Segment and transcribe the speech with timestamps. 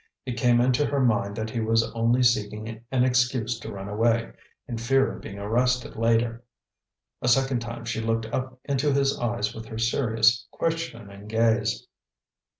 [0.25, 4.31] It came into her mind that he was only seeking an excuse to run away,
[4.67, 6.43] in fear of being arrested later.
[7.21, 11.85] A second time she looked up into his eyes with her serious, questioning gaze.